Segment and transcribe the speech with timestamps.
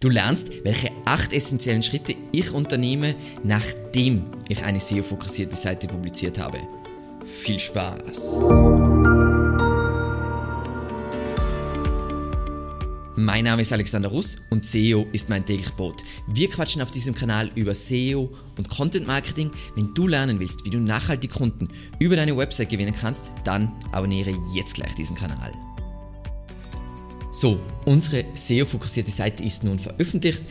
[0.00, 3.14] Du lernst, welche acht essentiellen Schritte ich unternehme,
[3.44, 6.58] nachdem ich eine SEO-fokussierte Seite publiziert habe.
[7.26, 8.46] Viel Spaß!
[13.16, 16.02] Mein Name ist Alexander Russ und SEO ist mein täglich Brot.
[16.26, 19.50] Wir quatschen auf diesem Kanal über SEO und Content Marketing.
[19.74, 24.32] Wenn du lernen willst, wie du nachhaltig Kunden über deine Website gewinnen kannst, dann abonniere
[24.54, 25.52] jetzt gleich diesen Kanal.
[27.32, 30.42] So, unsere SEO-fokussierte Seite ist nun veröffentlicht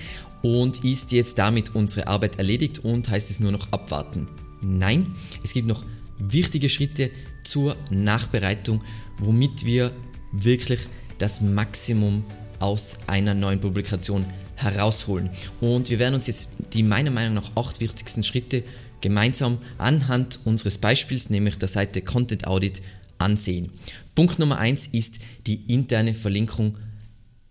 [0.41, 4.29] und ist jetzt damit unsere Arbeit erledigt und heißt es nur noch abwarten.
[4.61, 5.83] Nein, es gibt noch
[6.19, 7.11] wichtige Schritte
[7.43, 8.81] zur Nachbereitung,
[9.17, 9.91] womit wir
[10.31, 10.79] wirklich
[11.17, 12.23] das Maximum
[12.59, 14.25] aus einer neuen Publikation
[14.55, 15.29] herausholen.
[15.59, 18.63] Und wir werden uns jetzt die meiner Meinung nach acht wichtigsten Schritte
[19.01, 22.81] gemeinsam anhand unseres Beispiels, nämlich der Seite Content Audit,
[23.17, 23.71] ansehen.
[24.19, 26.77] Punkt Nummer eins ist die interne Verlinkung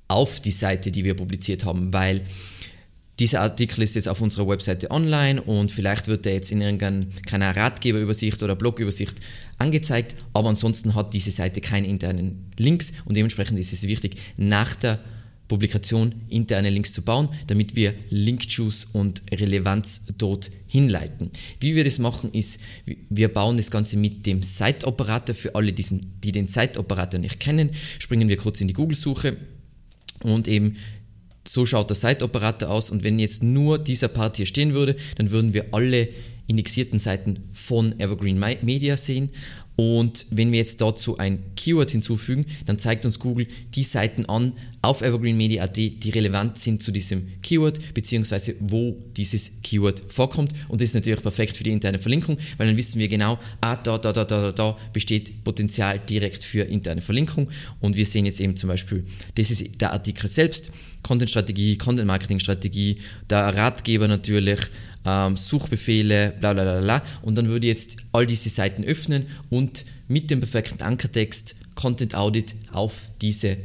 [0.07, 2.21] auf die Seite, die wir publiziert haben, weil
[3.19, 7.57] dieser Artikel ist jetzt auf unserer Webseite online und vielleicht wird er jetzt in irgendeiner
[7.57, 9.15] Ratgeberübersicht oder Blogübersicht
[9.57, 14.75] angezeigt, aber ansonsten hat diese Seite keine internen Links und dementsprechend ist es wichtig, nach
[14.75, 14.99] der
[15.49, 21.31] Publikation interne Links zu bauen, damit wir Link-Juice und Relevanz dort hinleiten.
[21.59, 22.61] Wie wir das machen, ist,
[23.09, 25.35] wir bauen das Ganze mit dem Site-Operator.
[25.35, 29.39] Für alle, die den Site-Operator nicht kennen, springen wir kurz in die Google-Suche
[30.23, 30.77] und eben
[31.47, 32.91] so schaut der Site-Operator aus.
[32.91, 36.09] Und wenn jetzt nur dieser Part hier stehen würde, dann würden wir alle
[36.47, 39.31] indexierten Seiten von Evergreen Media sehen
[39.81, 44.55] und wenn wir jetzt dazu ein Keyword hinzufügen, dann zeigt uns Google die Seiten an
[44.83, 50.53] auf evergreenmedia.at, die relevant sind zu diesem Keyword, beziehungsweise wo dieses Keyword vorkommt.
[50.67, 53.77] Und das ist natürlich perfekt für die interne Verlinkung, weil dann wissen wir genau, ah,
[53.77, 57.49] da, da, da, da, da, da besteht Potenzial direkt für interne Verlinkung.
[57.79, 59.05] Und wir sehen jetzt eben zum Beispiel,
[59.37, 62.99] das ist der Artikel selbst, Content-Strategie, Content-Marketing-Strategie,
[63.31, 64.59] der Ratgeber natürlich,
[65.05, 67.03] ähm, Suchbefehle, bla bla bla.
[67.23, 72.15] Und dann würde ich jetzt all diese Seiten öffnen und mit dem perfekten Ankertext Content
[72.15, 73.57] Audit auf diese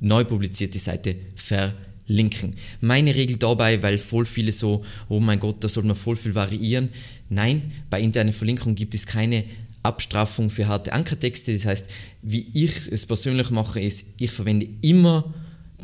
[0.00, 2.56] neu publizierte Seite verlinken.
[2.80, 6.34] Meine Regel dabei, weil voll viele so, oh mein Gott, da soll man voll viel
[6.34, 6.88] variieren.
[7.28, 9.44] Nein, bei internen Verlinkungen gibt es keine
[9.82, 11.54] Abstrafung für harte Ankertexte.
[11.54, 11.90] Das heißt,
[12.22, 15.32] wie ich es persönlich mache, ist, ich verwende immer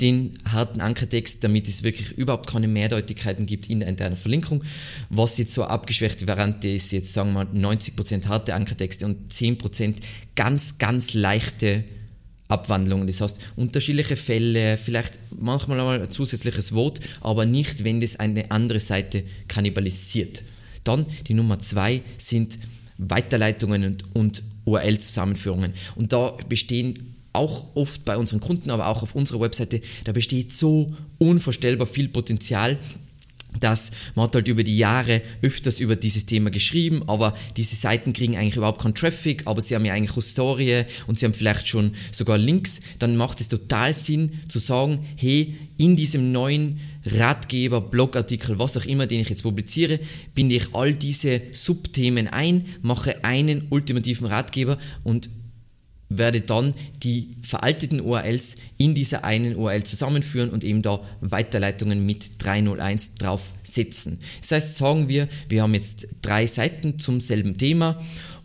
[0.01, 4.65] den harten Ankertext, damit es wirklich überhaupt keine Mehrdeutigkeiten gibt in der internen Verlinkung.
[5.11, 9.97] Was jetzt so abgeschwächte Variante ist, jetzt sagen wir 90% harte Ankertexte und 10%
[10.35, 11.85] ganz, ganz leichte
[12.49, 13.07] Abwandlungen.
[13.07, 18.51] Das heißt, unterschiedliche Fälle, vielleicht manchmal einmal ein zusätzliches Wort, aber nicht, wenn das eine
[18.51, 20.43] andere Seite kannibalisiert.
[20.85, 22.59] Dann die Nummer zwei sind
[22.99, 25.73] Weiterleitungen und, und URL-Zusammenführungen.
[25.97, 30.53] Und da bestehen auch oft bei unseren Kunden, aber auch auf unserer Webseite, da besteht
[30.53, 32.79] so unvorstellbar viel Potenzial,
[33.61, 38.13] dass man hat halt über die Jahre öfters über dieses Thema geschrieben, aber diese Seiten
[38.13, 41.69] kriegen eigentlich überhaupt keinen Traffic, aber sie haben ja eigentlich Historie und sie haben vielleicht
[41.69, 47.81] schon sogar Links, dann macht es total Sinn zu sagen, hey, in diesem neuen Ratgeber,
[47.81, 50.01] Blogartikel, was auch immer, den ich jetzt publiziere,
[50.35, 55.29] binde ich all diese Subthemen ein, mache einen ultimativen Ratgeber und
[56.09, 62.31] werde dann die veralteten URLs in dieser einen URL zusammenführen und eben da Weiterleitungen mit
[62.39, 64.19] 301 draufsetzen.
[64.41, 68.01] Das heißt, sagen wir, wir haben jetzt drei Seiten zum selben Thema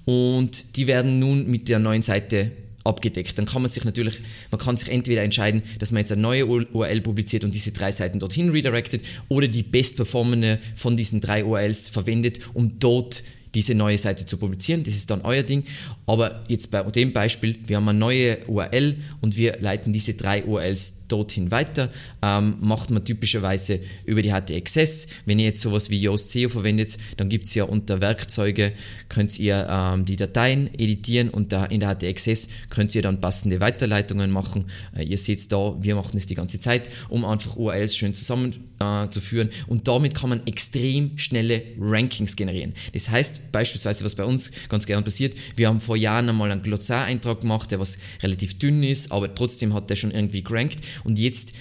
[0.06, 2.52] und die werden nun mit der neuen Seite
[2.84, 3.38] abgedeckt.
[3.38, 6.46] Dann kann man sich natürlich, man kann sich entweder entscheiden, dass man jetzt eine neue
[6.48, 11.88] URL publiziert und diese drei Seiten dorthin redirected oder die bestperformende von diesen drei URLs
[11.88, 13.24] verwendet, um dort
[13.54, 14.84] diese neue Seite zu publizieren.
[14.84, 15.66] Das ist dann euer Ding.
[16.06, 20.44] Aber jetzt bei dem Beispiel, wir haben eine neue URL und wir leiten diese drei
[20.44, 21.90] URLs dorthin weiter.
[22.22, 25.08] Ähm, macht man typischerweise über die HT-Access.
[25.26, 28.72] Wenn ihr jetzt sowas wie Yoast SEO verwendet, dann gibt es ja unter Werkzeuge,
[29.10, 33.60] könnt ihr ähm, die Dateien editieren und da in der HT-Access könnt ihr dann passende
[33.60, 34.66] Weiterleitungen machen.
[34.96, 39.50] Äh, ihr seht da, wir machen es die ganze Zeit, um einfach URLs schön zusammenzuführen
[39.50, 42.74] äh, und damit kann man extrem schnelle Rankings generieren.
[42.94, 46.64] Das heißt beispielsweise, was bei uns ganz gerne passiert, wir haben vor Jahren einmal einen
[46.64, 51.20] Glossar-Eintrag gemacht, der was relativ dünn ist, aber trotzdem hat der schon irgendwie gerankt und
[51.20, 51.54] jetzt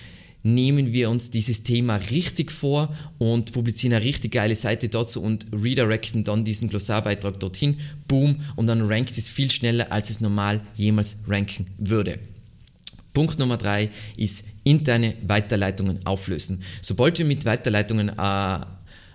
[0.43, 5.47] nehmen wir uns dieses Thema richtig vor und publizieren eine richtig geile Seite dazu und
[5.53, 7.79] redirecten dann diesen Glossarbeitrag dorthin,
[8.09, 12.19] boom, und dann rankt es viel schneller, als es normal jemals ranken würde.
[13.13, 16.63] Punkt Nummer drei ist interne Weiterleitungen auflösen.
[16.81, 18.61] Sobald wir mit Weiterleitungen äh,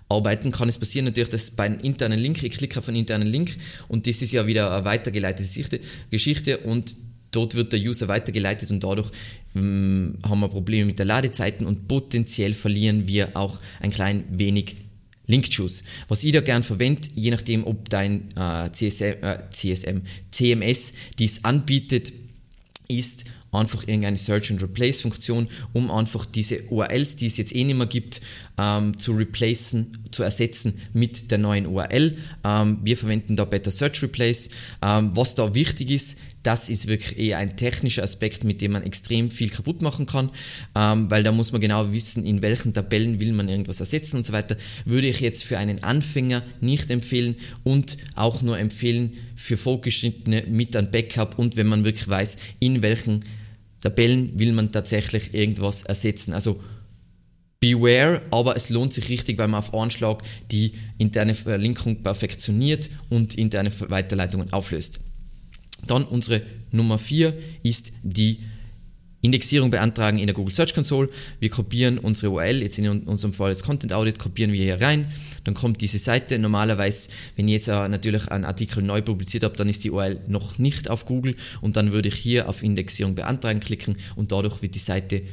[0.09, 3.27] arbeiten, kann es passieren natürlich, dass bei einem internen Link, ich klicke auf einen internen
[3.27, 3.57] Link
[3.87, 5.79] und das ist ja wieder eine weitergeleitete
[6.11, 6.95] Geschichte und
[7.31, 9.11] dort wird der User weitergeleitet und dadurch
[9.55, 14.77] ähm, haben wir Probleme mit der Ladezeiten und potenziell verlieren wir auch ein klein wenig
[15.27, 15.83] Link-Juice.
[16.07, 20.01] Was ich da gern verwende, je nachdem, ob dein äh, CSM, äh, CSM,
[20.31, 22.13] CMS dies anbietet,
[22.87, 23.25] ist
[23.55, 27.77] einfach irgendeine Search and Replace Funktion, um einfach diese URLs, die es jetzt eh nicht
[27.77, 28.21] mehr gibt,
[28.57, 32.17] ähm, zu replacen, zu ersetzen mit der neuen URL.
[32.43, 34.49] Ähm, wir verwenden da Better Search Replace.
[34.81, 38.83] Ähm, was da wichtig ist, das ist wirklich eher ein technischer Aspekt, mit dem man
[38.83, 40.29] extrem viel kaputt machen kann,
[40.75, 44.27] ähm, weil da muss man genau wissen, in welchen Tabellen will man irgendwas ersetzen und
[44.27, 44.55] so weiter.
[44.85, 50.75] Würde ich jetzt für einen Anfänger nicht empfehlen und auch nur empfehlen für Fortgeschrittene mit
[50.75, 53.25] einem Backup und wenn man wirklich weiß, in welchen
[53.85, 56.33] Tabellen will man tatsächlich irgendwas ersetzen.
[56.33, 56.61] Also
[57.59, 63.35] beware, aber es lohnt sich richtig, weil man auf Anschlag die interne Verlinkung perfektioniert und
[63.35, 64.99] interne Weiterleitungen auflöst.
[65.87, 66.41] Dann unsere
[66.71, 68.39] Nummer 4 ist die
[69.21, 71.09] Indexierung beantragen in der Google Search Console.
[71.39, 75.07] Wir kopieren unsere URL, jetzt in unserem Fall das Content Audit, kopieren wir hier rein.
[75.43, 76.37] Dann kommt diese Seite.
[76.37, 80.59] Normalerweise, wenn ich jetzt natürlich einen Artikel neu publiziert habe, dann ist die URL noch
[80.59, 84.75] nicht auf Google und dann würde ich hier auf Indexierung beantragen klicken und dadurch wird
[84.75, 85.23] die Seite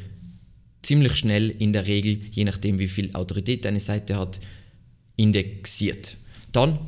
[0.83, 4.41] ziemlich schnell in der Regel, je nachdem wie viel Autorität deine Seite hat,
[5.17, 6.17] indexiert.
[6.51, 6.79] Dann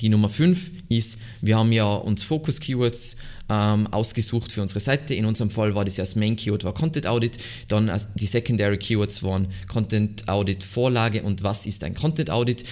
[0.00, 3.16] die Nummer 5 ist, wir haben ja uns Focus Keywords
[3.50, 5.14] ähm, ausgesucht für unsere Seite.
[5.14, 7.36] In unserem Fall war das ja das Main Keyword war Content Audit,
[7.68, 12.64] dann die Secondary Keywords waren Content Audit Vorlage und was ist ein Content Audit.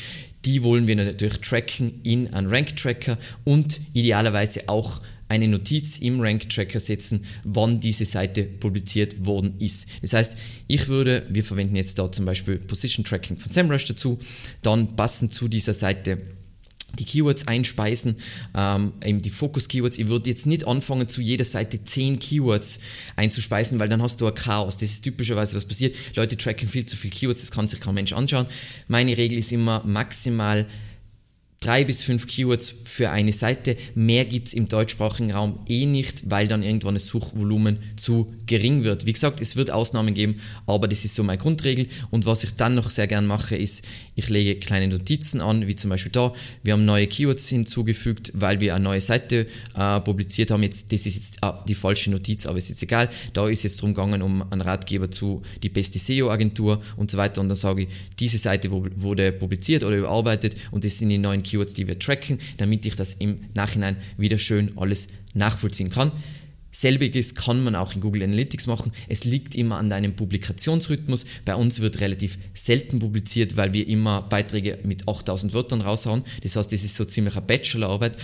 [0.45, 6.21] Die wollen wir natürlich tracken in einen Rank Tracker und idealerweise auch eine Notiz im
[6.21, 9.87] Rank Tracker setzen, wann diese Seite publiziert worden ist.
[10.01, 10.37] Das heißt,
[10.69, 14.19] ich würde, wir verwenden jetzt da zum Beispiel Position Tracking von SEMrush dazu,
[14.63, 16.19] dann passend zu dieser Seite
[16.99, 18.17] die Keywords einspeisen,
[18.57, 19.99] ähm, eben die Fokus-Keywords.
[19.99, 22.81] Ich würde jetzt nicht anfangen, zu jeder Seite 10 Keywords
[23.17, 24.79] einzuspeisen, weil dann hast du ein Chaos.
[24.79, 25.95] Das ist typischerweise, was passiert.
[26.17, 28.47] Leute tracken viel zu viel Keywords, das kann sich kein Mensch anschauen.
[28.89, 30.67] Meine Regel ist immer maximal
[31.61, 33.77] drei bis fünf Keywords für eine Seite.
[33.95, 38.85] Mehr gibt es im deutschsprachigen Raum eh nicht, weil dann irgendwann das Suchvolumen zu gering
[38.85, 39.07] wird.
[39.07, 41.89] Wie gesagt, es wird Ausnahmen geben, aber das ist so meine Grundregel.
[42.11, 43.85] Und was ich dann noch sehr gern mache, ist,
[44.15, 46.33] ich lege kleine Notizen an, wie zum Beispiel da.
[46.63, 49.47] Wir haben neue Keywords hinzugefügt, weil wir eine neue Seite
[49.77, 50.63] äh, publiziert haben.
[50.63, 53.09] Jetzt, das ist jetzt ah, die falsche Notiz, aber ist jetzt egal.
[53.33, 57.41] Da ist jetzt darum gegangen, um einen Ratgeber zu die beste SEO-Agentur und so weiter.
[57.41, 57.89] Und dann sage ich,
[58.19, 62.39] diese Seite wurde publiziert oder überarbeitet und das sind die neuen Keywords, die wir tracken,
[62.57, 66.13] damit ich das im Nachhinein wieder schön alles nachvollziehen kann.
[66.71, 68.93] Selbiges kann man auch in Google Analytics machen.
[69.09, 71.25] Es liegt immer an deinem Publikationsrhythmus.
[71.45, 76.23] Bei uns wird relativ selten publiziert, weil wir immer Beiträge mit 8000 Wörtern raushauen.
[76.43, 78.17] Das heißt, das ist so ziemlich eine Bachelorarbeit.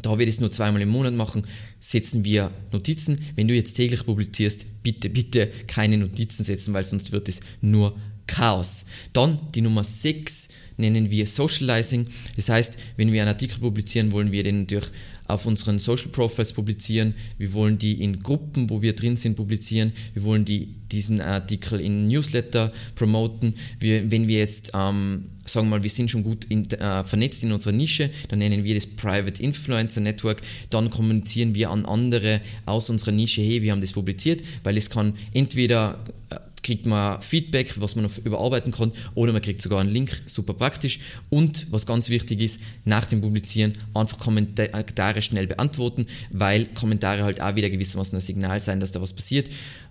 [0.00, 1.42] Da wir das nur zweimal im Monat machen,
[1.80, 3.18] setzen wir Notizen.
[3.34, 7.98] Wenn du jetzt täglich publizierst, bitte, bitte keine Notizen setzen, weil sonst wird es nur
[8.28, 8.84] Chaos.
[9.12, 10.50] Dann die Nummer 6
[10.80, 12.06] nennen wir Socializing.
[12.36, 14.90] Das heißt, wenn wir einen Artikel publizieren, wollen wir den natürlich
[15.30, 17.14] auf unseren Social Profiles publizieren.
[17.38, 19.92] Wir wollen die in Gruppen, wo wir drin sind, publizieren.
[20.12, 23.54] Wir wollen die, diesen Artikel in Newsletter promoten.
[23.78, 27.42] Wir, wenn wir jetzt ähm, sagen wir mal, wir sind schon gut in, äh, vernetzt
[27.42, 30.40] in unserer Nische, dann nennen wir das Private Influencer Network,
[30.70, 34.90] dann kommunizieren wir an andere aus unserer Nische, hey, wir haben das publiziert, weil es
[34.90, 35.98] kann entweder
[36.30, 40.22] äh, kriegt man Feedback, was man noch überarbeiten kann, oder man kriegt sogar einen Link,
[40.26, 41.00] super praktisch.
[41.28, 47.40] Und was ganz wichtig ist, nach dem Publizieren einfach Kommentare schnell beantworten, weil Kommentare halt
[47.40, 49.50] auch wieder gewissermaßen ein Signal sein, dass da was passiert.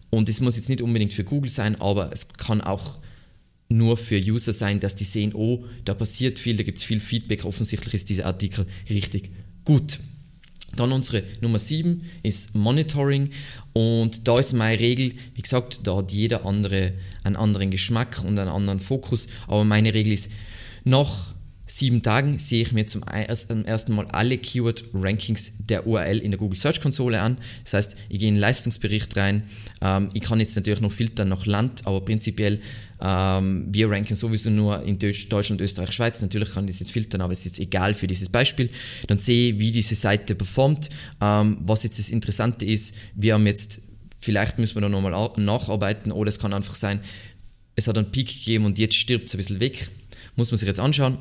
[0.09, 2.97] Und es muss jetzt nicht unbedingt für Google sein, aber es kann auch
[3.69, 6.99] nur für User sein, dass die sehen, oh, da passiert viel, da gibt es viel
[6.99, 9.29] Feedback, offensichtlich ist dieser Artikel richtig
[9.63, 9.99] gut.
[10.75, 13.31] Dann unsere Nummer 7 ist Monitoring
[13.73, 18.37] und da ist meine Regel, wie gesagt, da hat jeder andere einen anderen Geschmack und
[18.37, 20.31] einen anderen Fokus, aber meine Regel ist,
[20.83, 21.33] nach
[21.69, 26.57] sieben Tagen sehe ich mir zum ersten Mal alle Keyword-Rankings der URL in der Google
[26.57, 27.37] Search Konsole an.
[27.63, 29.43] Das heißt, ich gehe in den Leistungsbericht rein.
[29.81, 32.59] Ähm, ich kann jetzt natürlich noch filtern nach Land, aber prinzipiell
[33.01, 36.21] ähm, wir ranken sowieso nur in Deutschland, Österreich, Schweiz.
[36.21, 38.69] Natürlich kann ich das jetzt filtern, aber es ist jetzt egal für dieses Beispiel.
[39.07, 40.89] Dann sehe ich, wie diese Seite performt.
[41.21, 43.81] Ähm, was jetzt das Interessante ist, wir haben jetzt,
[44.19, 46.99] vielleicht müssen wir da nochmal nacharbeiten oder es kann einfach sein,
[47.75, 49.89] es hat einen Peak gegeben und jetzt stirbt es ein bisschen weg.
[50.35, 51.17] Muss man sich jetzt anschauen.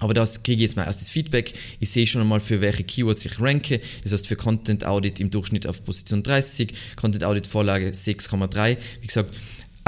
[0.00, 1.54] Aber das kriege ich jetzt mein erstes Feedback.
[1.80, 3.80] Ich sehe schon einmal, für welche Keywords ich ranke.
[4.04, 8.76] Das heißt, für Content Audit im Durchschnitt auf Position 30, Content Audit Vorlage 6,3.
[9.00, 9.34] Wie gesagt,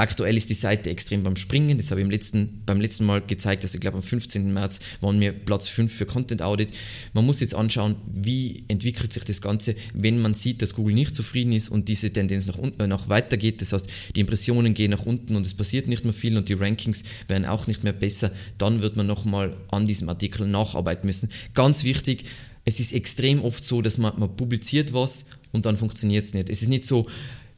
[0.01, 1.77] Aktuell ist die Seite extrem beim Springen.
[1.77, 3.61] Das habe ich im letzten, beim letzten Mal gezeigt.
[3.61, 4.51] Also ich glaube am 15.
[4.51, 6.71] März waren wir Platz 5 für Content Audit.
[7.13, 11.15] Man muss jetzt anschauen, wie entwickelt sich das Ganze, wenn man sieht, dass Google nicht
[11.15, 13.61] zufrieden ist und diese Tendenz nach, unten, äh, nach weiter geht.
[13.61, 16.53] Das heißt, die Impressionen gehen nach unten und es passiert nicht mehr viel und die
[16.53, 18.31] Rankings werden auch nicht mehr besser.
[18.57, 21.29] Dann wird man nochmal an diesem Artikel nacharbeiten müssen.
[21.53, 22.25] Ganz wichtig,
[22.65, 26.49] es ist extrem oft so, dass man, man publiziert was und dann funktioniert es nicht.
[26.49, 27.05] Es ist nicht so,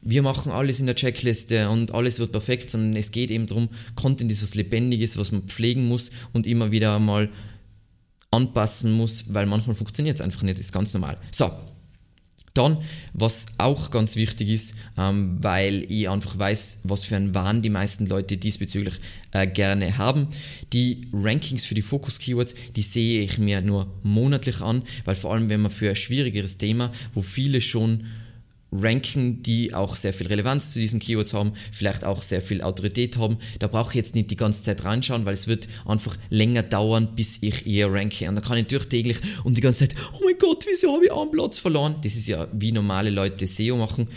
[0.04, 3.68] wir machen alles in der Checkliste und alles wird perfekt, sondern es geht eben darum,
[3.94, 7.30] Content ist was Lebendiges, was man pflegen muss und immer wieder mal
[8.30, 11.16] anpassen muss, weil manchmal funktioniert es einfach nicht, ist ganz normal.
[11.30, 11.50] So,
[12.54, 12.78] dann,
[13.12, 17.70] was auch ganz wichtig ist, ähm, weil ich einfach weiß, was für ein Wahn die
[17.70, 18.94] meisten Leute diesbezüglich
[19.32, 20.28] äh, gerne haben.
[20.72, 25.48] Die Rankings für die Focus-Keywords, die sehe ich mir nur monatlich an, weil vor allem,
[25.48, 28.06] wenn man für ein schwierigeres Thema, wo viele schon
[28.74, 33.16] ranken, die auch sehr viel Relevanz zu diesen Keywords haben, vielleicht auch sehr viel Autorität
[33.16, 33.38] haben.
[33.58, 37.14] Da brauche ich jetzt nicht die ganze Zeit reinschauen, weil es wird einfach länger dauern,
[37.14, 38.28] bis ich eher ranke.
[38.28, 41.06] Und dann kann ich natürlich täglich und die ganze Zeit, oh mein Gott, wieso habe
[41.06, 41.96] ich einen Platz verloren?
[42.02, 44.08] Das ist ja wie normale Leute SEO machen.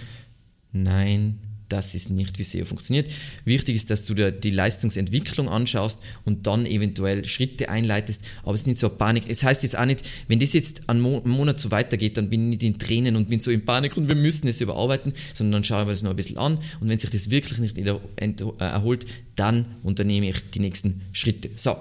[0.72, 3.12] Nein, das ist nicht, wie SEO funktioniert.
[3.46, 8.62] Wichtig ist, dass du dir die Leistungsentwicklung anschaust und dann eventuell Schritte einleitest, aber es
[8.62, 9.24] ist nicht so Panik.
[9.28, 12.60] Es heißt jetzt auch nicht, wenn das jetzt einen Monat so weitergeht, dann bin ich
[12.60, 15.64] nicht in Tränen und bin so in Panik und wir müssen es überarbeiten, sondern dann
[15.64, 19.06] schauen wir das noch ein bisschen an und wenn sich das wirklich nicht äh, erholt,
[19.36, 21.50] dann unternehme ich die nächsten Schritte.
[21.56, 21.76] So,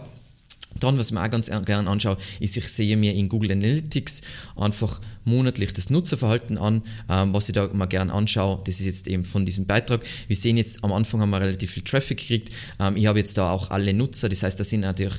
[0.83, 4.23] dann, was ich mir auch ganz gerne anschaue, ist, ich sehe mir in Google Analytics
[4.57, 8.61] einfach monatlich das Nutzerverhalten an, ähm, was ich da mal gerne anschaue.
[8.65, 10.03] Das ist jetzt eben von diesem Beitrag.
[10.29, 12.51] Wir sehen jetzt, am Anfang haben wir relativ viel Traffic gekriegt.
[12.79, 15.19] Ähm, ich habe jetzt da auch alle Nutzer, das heißt, da sind natürlich,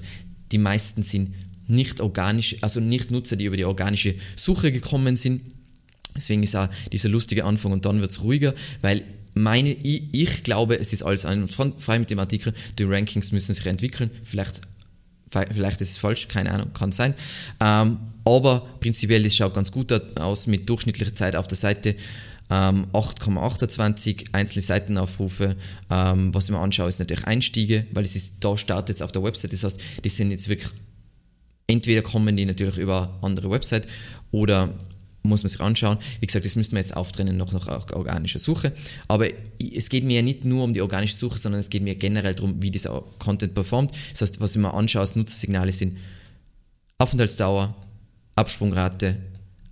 [0.52, 1.34] die meisten sind
[1.68, 5.42] nicht organisch, also nicht Nutzer, die über die organische Suche gekommen sind.
[6.16, 9.04] Deswegen ist auch dieser lustige Anfang und dann wird es ruhiger, weil
[9.36, 11.28] meine, ich, ich, glaube, es ist alles
[11.80, 14.62] frei mit dem Artikel, die Rankings müssen sich entwickeln, vielleicht
[15.30, 17.14] Vielleicht ist es falsch, keine Ahnung, kann sein.
[17.60, 21.96] Ähm, aber prinzipiell es schaut ganz gut aus mit durchschnittlicher Zeit auf der Seite.
[22.50, 25.58] Ähm, 8,28 einzelne Seitenaufrufe.
[25.90, 29.12] Ähm, was ich mir anschaue, ist natürlich Einstiege, weil es ist, da startet es auf
[29.12, 29.52] der Website.
[29.52, 30.72] Das heißt, die sind jetzt wirklich,
[31.68, 33.88] entweder kommen die natürlich über andere Website
[34.32, 34.74] oder
[35.28, 35.98] muss man sich anschauen.
[36.20, 38.74] Wie gesagt, das müssten wir jetzt auftrennen noch nach organischer Suche.
[39.08, 39.28] Aber
[39.60, 42.36] es geht mir ja nicht nur um die organische Suche, sondern es geht mir generell
[42.36, 43.92] darum, wie dieser Content performt.
[44.12, 45.98] Das heißt, was ich mir anschaue als Nutzersignale sind
[47.00, 47.76] Aufenthaltsdauer,
[48.36, 49.18] Absprungrate,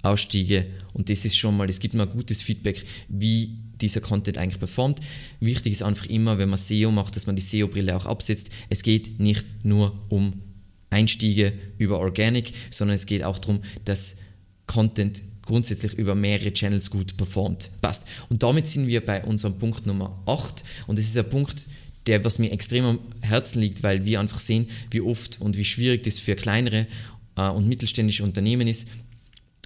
[0.04, 4.60] Ausstiege und das ist schon mal, es gibt ein gutes Feedback, wie dieser Content eigentlich
[4.60, 5.00] performt.
[5.40, 8.50] Wichtig ist einfach immer, wenn man SEO macht, dass man die SEO-Brille auch absetzt.
[8.70, 10.42] Es geht nicht nur um
[10.90, 14.18] Einstiege über Organic, sondern es geht auch darum, dass
[14.68, 17.70] Content grundsätzlich über mehrere Channels gut performt.
[17.82, 18.04] Passt.
[18.30, 21.66] Und damit sind wir bei unserem Punkt Nummer 8 und das ist ein Punkt,
[22.08, 25.66] der was mir extrem am Herzen liegt, weil wir einfach sehen, wie oft und wie
[25.66, 26.88] schwierig das für kleinere
[27.36, 28.90] äh, und mittelständische Unternehmen ist.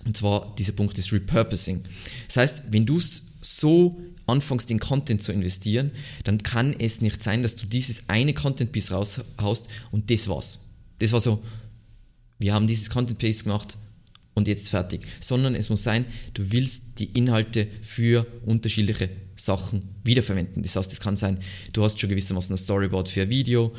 [0.06, 1.84] Und zwar dieser Punkt ist Repurposing.
[2.28, 3.02] Das heißt, wenn du
[3.42, 5.92] so anfängst in Content zu investieren,
[6.24, 10.60] dann kann es nicht sein, dass du dieses eine Content-Piece raushaust und das war's.
[11.00, 11.44] Das war so,
[12.38, 13.78] wir haben dieses Content-Piece gemacht,
[14.34, 20.64] und jetzt fertig, sondern es muss sein, du willst die Inhalte für unterschiedliche Sachen wiederverwenden.
[20.64, 21.40] Das heißt, es kann sein,
[21.74, 23.74] du hast schon gewissermaßen ein Storyboard für ein Video,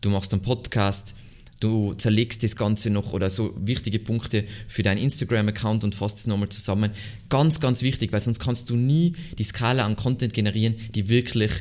[0.00, 1.14] du machst einen Podcast,
[1.60, 6.26] du zerlegst das Ganze noch oder so wichtige Punkte für deinen Instagram-Account und fasst es
[6.26, 6.90] nochmal zusammen.
[7.28, 11.52] Ganz, ganz wichtig, weil sonst kannst du nie die Skala an Content generieren, die wirklich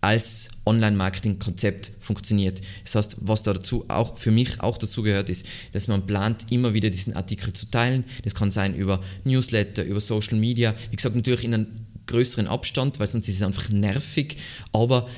[0.00, 2.60] als Online-Marketing-Konzept funktioniert.
[2.84, 6.46] Das heißt, was da dazu auch für mich auch dazu gehört, ist, dass man plant,
[6.50, 8.04] immer wieder diesen Artikel zu teilen.
[8.24, 10.74] Das kann sein über Newsletter, über Social Media.
[10.90, 11.66] Wie gesagt, natürlich in einem
[12.06, 14.38] größeren Abstand, weil sonst ist es einfach nervig.
[14.72, 15.08] Aber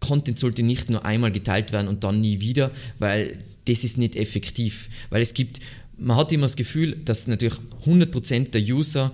[0.00, 4.16] Content sollte nicht nur einmal geteilt werden und dann nie wieder, weil das ist nicht
[4.16, 4.88] effektiv.
[5.10, 5.60] Weil es gibt,
[5.96, 7.54] man hat immer das Gefühl, dass natürlich
[7.86, 9.12] 100% der User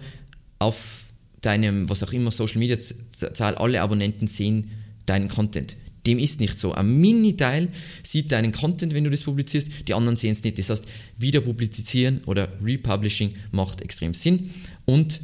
[0.59, 1.05] auf
[1.41, 4.71] deinem, was auch immer, Social Media Zahl, alle Abonnenten sehen,
[5.09, 5.77] deinen Content.
[6.07, 6.73] Dem ist nicht so.
[6.73, 7.69] Ein Mini-Teil
[8.03, 10.59] sieht deinen Content, wenn du das publizierst, die anderen sehen es nicht.
[10.59, 10.87] Das heißt,
[11.19, 14.51] wieder publizieren oder Republishing macht extrem Sinn
[14.87, 15.21] und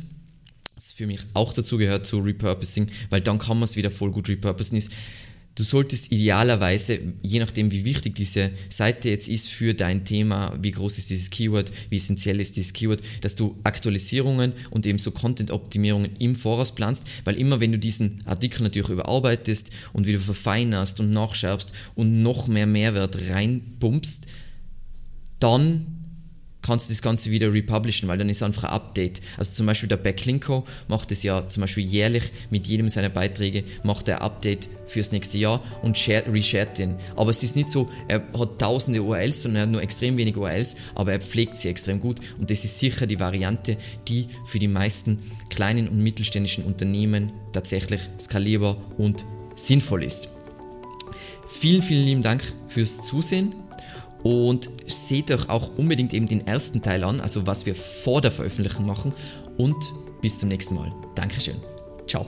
[0.77, 4.29] für mich auch dazu gehört zu Repurposing, weil dann kann man es wieder voll gut
[4.29, 4.91] repurposen, ist,
[5.57, 10.73] Du solltest idealerweise, je nachdem wie wichtig diese Seite jetzt ist für dein Thema, wie
[10.73, 15.13] groß ist dieses Keyword, wie essentiell ist dieses Keyword, dass du Aktualisierungen und eben so
[15.13, 20.99] Content-Optimierungen im Voraus planst, weil immer wenn du diesen Artikel natürlich überarbeitest und wieder verfeinerst
[20.99, 24.27] und nachschärfst und noch mehr Mehrwert reinpumpst,
[25.39, 26.04] dann
[26.65, 29.21] kannst du das Ganze wieder republishen, weil dann ist einfach ein Update.
[29.37, 33.65] Also zum Beispiel der Backlinko macht es ja zum Beispiel jährlich mit jedem seiner Beiträge,
[33.83, 36.97] macht er Update fürs nächste Jahr und share, reshared den.
[37.17, 40.37] Aber es ist nicht so, er hat tausende URLs, sondern er hat nur extrem wenig
[40.37, 43.77] URLs, aber er pflegt sie extrem gut und das ist sicher die Variante,
[44.09, 45.19] die für die meisten
[45.51, 50.29] kleinen und mittelständischen Unternehmen tatsächlich skalierbar und sinnvoll ist.
[51.47, 53.55] Vielen, vielen lieben Dank fürs Zusehen
[54.25, 58.33] und seht euch auch unbedingt eben den ersten Teil an, also was wir vor der
[58.33, 59.13] Veröffentlichung machen
[59.59, 59.77] und
[60.21, 60.93] bis zum nächsten Mal.
[61.15, 61.57] Dankeschön.
[62.09, 62.27] Ciao.